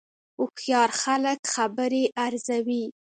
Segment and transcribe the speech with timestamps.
[0.37, 2.83] هوښیار خلک خبرې ارزوي